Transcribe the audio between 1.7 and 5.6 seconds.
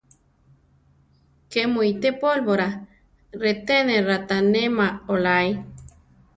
mu ité pólvora? reté ne raʼtánema oláe.